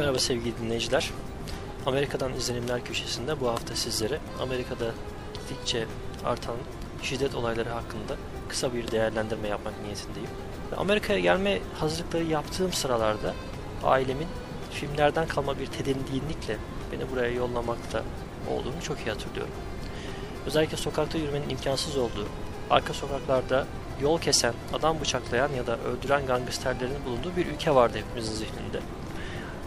[0.00, 1.10] Merhaba sevgili dinleyiciler.
[1.86, 4.90] Amerika'dan izlenimler köşesinde bu hafta sizlere Amerika'da
[5.34, 5.86] gittikçe
[6.24, 6.56] artan
[7.02, 8.16] şiddet olayları hakkında
[8.48, 10.30] kısa bir değerlendirme yapmak niyetindeyim.
[10.76, 13.34] Amerika'ya gelme hazırlıkları yaptığım sıralarda
[13.84, 14.26] ailemin
[14.70, 16.56] filmlerden kalma bir tedirginlikle
[16.92, 18.02] beni buraya yollamakta
[18.50, 19.54] olduğunu çok iyi hatırlıyorum.
[20.46, 22.26] Özellikle sokakta yürümenin imkansız olduğu,
[22.70, 23.66] arka sokaklarda
[24.02, 28.80] yol kesen, adam bıçaklayan ya da öldüren gangsterlerin bulunduğu bir ülke vardı hepimizin zihninde.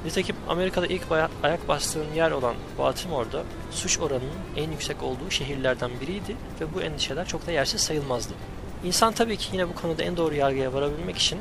[0.06, 1.04] Nitekim Amerika'da ilk
[1.44, 7.28] ayak bastığım yer olan Baltimore'da suç oranının en yüksek olduğu şehirlerden biriydi ve bu endişeler
[7.28, 8.34] çok da yersiz sayılmazdı.
[8.84, 11.40] İnsan tabii ki yine bu konuda en doğru yargıya varabilmek için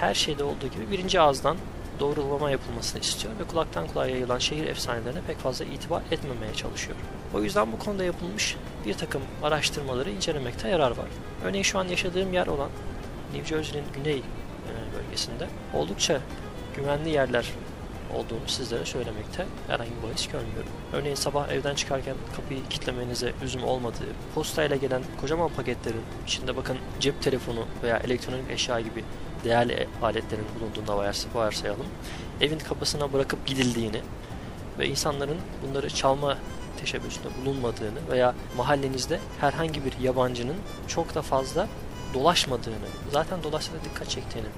[0.00, 1.56] her şeyde olduğu gibi birinci ağızdan
[2.00, 6.96] doğrulama yapılmasını istiyor ve kulaktan kulağa yayılan şehir efsanelerine pek fazla itibar etmemeye çalışıyor.
[7.34, 11.06] O yüzden bu konuda yapılmış bir takım araştırmaları incelemekte yarar var.
[11.44, 12.70] Örneğin şu an yaşadığım yer olan
[13.34, 14.22] New Jersey'nin güney
[14.96, 16.20] bölgesinde oldukça
[16.76, 17.50] güvenli yerler
[18.14, 20.70] olduğunu sizlere söylemekte herhangi bir bahis görmüyorum.
[20.92, 27.22] Örneğin sabah evden çıkarken kapıyı kilitlemenize lüzum olmadığı, postayla gelen kocaman paketlerin içinde bakın cep
[27.22, 29.04] telefonu veya elektronik eşya gibi
[29.44, 31.86] değerli aletlerin bulunduğunda varsayalım.
[32.40, 34.00] Evin kapısına bırakıp gidildiğini
[34.78, 36.38] ve insanların bunları çalma
[36.80, 40.56] teşebbüsünde bulunmadığını veya mahallenizde herhangi bir yabancının
[40.88, 41.68] çok da fazla
[42.14, 44.48] dolaşmadığını, zaten dolaşsa da dikkat çektiğini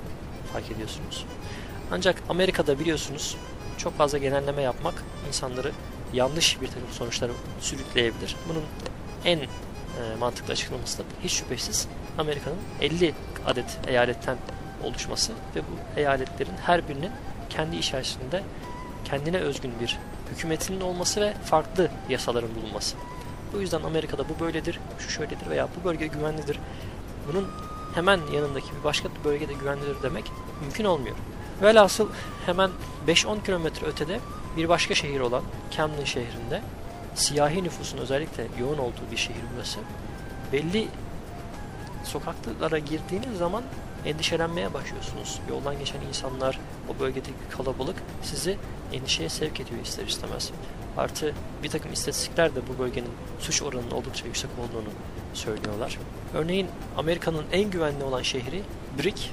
[0.53, 1.25] fark ediyorsunuz.
[1.91, 3.37] Ancak Amerika'da biliyorsunuz
[3.79, 5.73] çok fazla genelleme yapmak insanları
[6.13, 8.37] yanlış bir takım sonuçlara sürükleyebilir.
[8.49, 8.65] Bunun
[9.25, 9.47] en e,
[10.21, 13.15] mantıklı açıklaması da hiç şüphesiz Amerika'nın 50
[13.47, 14.37] adet eyaletten
[14.85, 17.11] oluşması ve bu eyaletlerin her birinin
[17.51, 18.43] kendi içerisinde
[19.05, 19.99] kendine özgün bir
[20.31, 22.97] hükümetinin olması ve farklı yasaların bulunması.
[23.53, 26.59] Bu yüzden Amerika'da bu böyledir, şu şöyledir veya bu bölge güvenlidir.
[27.29, 27.49] Bunun
[27.95, 31.17] hemen yanındaki bir başka bölgede güvenlidir demek mümkün olmuyor.
[31.63, 32.09] Velhasıl
[32.47, 32.71] hemen
[33.09, 34.21] 5-10 kilometre ötede
[34.57, 36.63] bir başka şehir olan Camden şehrinde
[37.15, 39.79] siyahi nüfusun özellikle yoğun olduğu bir şehir burası.
[40.53, 40.89] Belli
[42.05, 43.63] sokaklara girdiğiniz zaman
[44.05, 45.41] endişelenmeye başlıyorsunuz.
[45.49, 46.59] Yoldan geçen insanlar,
[46.89, 48.59] o bölgedeki kalabalık sizi
[48.93, 50.51] endişeye sevk ediyor ister istemez.
[50.97, 54.89] Artı bir takım istatistikler de bu bölgenin suç oranının oldukça yüksek olduğunu
[55.35, 55.99] söylüyorlar.
[56.35, 56.67] Örneğin
[56.97, 58.63] Amerika'nın en güvenli olan şehri
[58.99, 59.31] Brick,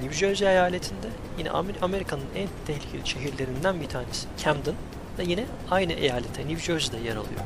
[0.00, 1.08] New Jersey eyaletinde
[1.38, 1.50] yine
[1.82, 4.74] Amerika'nın en tehlikeli şehirlerinden bir tanesi Camden
[5.18, 7.40] da yine aynı eyalete New Jersey'de yer alıyor.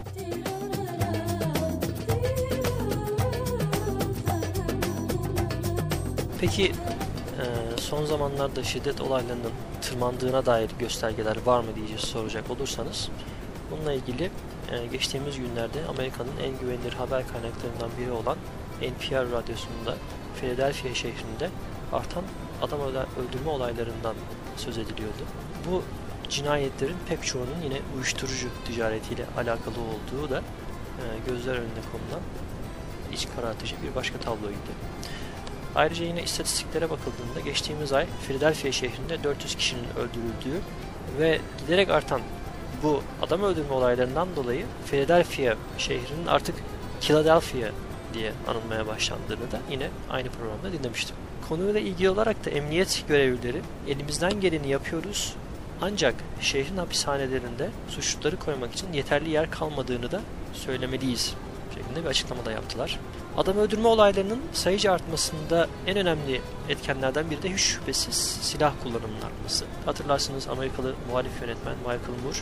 [6.40, 6.72] Peki
[7.76, 13.08] son zamanlarda şiddet olaylarının tırmandığına dair göstergeler var mı diye soracak olursanız
[13.70, 14.30] bununla ilgili
[14.92, 18.36] geçtiğimiz günlerde Amerika'nın en güvenilir haber kaynaklarından biri olan
[18.80, 19.96] NPR radyosunda
[20.40, 21.50] Philadelphia şehrinde
[21.92, 22.24] artan
[22.62, 24.14] adam öldürme olaylarından
[24.56, 25.22] söz ediliyordu.
[25.70, 25.82] Bu
[26.28, 32.22] cinayetlerin pek çoğunun yine uyuşturucu ticaretiyle alakalı olduğu da e, gözler önünde konulan
[33.12, 34.70] iç karartıcı bir başka tabloydu.
[35.74, 40.60] Ayrıca yine istatistiklere bakıldığında geçtiğimiz ay Philadelphia şehrinde 400 kişinin öldürüldüğü
[41.18, 42.20] ve giderek artan
[42.82, 46.54] bu adam öldürme olaylarından dolayı Philadelphia şehrinin artık
[47.00, 47.68] Philadelphia
[48.14, 51.16] diye anılmaya başlandığını da yine aynı programda dinlemiştim.
[51.48, 55.34] Konuyla ilgili olarak da emniyet görevlileri elimizden geleni yapıyoruz
[55.82, 60.20] ancak şehrin hapishanelerinde suçluları koymak için yeterli yer kalmadığını da
[60.52, 61.34] söylemeliyiz
[61.74, 62.98] şeklinde bir açıklama da yaptılar.
[63.36, 69.64] Adam öldürme olaylarının sayıca artmasında en önemli etkenlerden biri de hiç şüphesiz silah kullanımının artması.
[69.86, 72.38] Hatırlarsınız Amerikalı muhalif yönetmen Michael Moore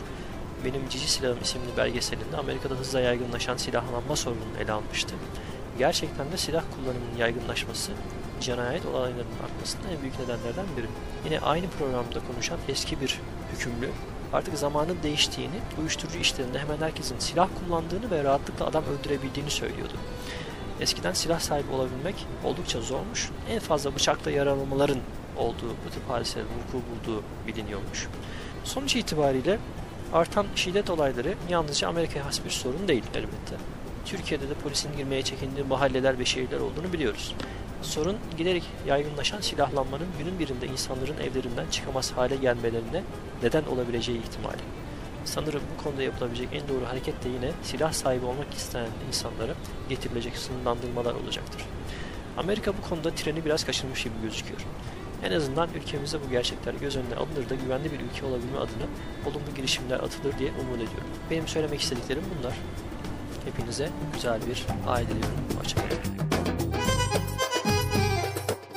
[0.65, 5.15] benim Cici Silahım isimli belgeselinde Amerika'da hızla yaygınlaşan silahlanma sorununu ele almıştı.
[5.79, 7.91] Gerçekten de silah kullanımının yaygınlaşması
[8.41, 10.85] cinayet olaylarının artmasında en büyük nedenlerden biri.
[11.25, 13.19] Yine aynı programda konuşan eski bir
[13.53, 13.89] hükümlü
[14.33, 19.93] artık zamanın değiştiğini, uyuşturucu işlerinde hemen herkesin silah kullandığını ve rahatlıkla adam öldürebildiğini söylüyordu.
[20.79, 23.29] Eskiden silah sahibi olabilmek oldukça zormuş.
[23.49, 24.99] En fazla bıçakla yaralamaların
[25.37, 28.07] olduğu, bu tip hadiselerin vuku bulduğu biliniyormuş.
[28.63, 29.59] Sonuç itibariyle
[30.13, 33.55] artan şiddet olayları yalnızca Amerika'ya has bir sorun değil elbette.
[34.05, 37.35] Türkiye'de de polisin girmeye çekindiği mahalleler ve şehirler olduğunu biliyoruz.
[37.81, 43.03] Sorun giderek yaygınlaşan silahlanmanın günün birinde insanların evlerinden çıkamaz hale gelmelerine
[43.43, 44.61] neden olabileceği ihtimali.
[45.25, 49.53] Sanırım bu konuda yapılabilecek en doğru hareket de yine silah sahibi olmak isteyen insanlara
[49.89, 51.65] getirilecek sınırlandırmalar olacaktır.
[52.37, 54.59] Amerika bu konuda treni biraz kaçırmış gibi gözüküyor.
[55.23, 58.87] En azından ülkemizde bu gerçekler göz önüne alınır da güvenli bir ülke olabilme adına
[59.25, 61.07] olumlu girişimler atılır diye umut ediyorum.
[61.31, 62.53] Benim söylemek istediklerim bunlar.
[63.45, 65.39] Hepinize güzel bir ay diliyorum.
[65.59, 65.98] Hoşçakalın.